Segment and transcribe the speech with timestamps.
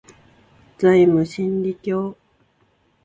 [0.79, 2.17] ザイム真理教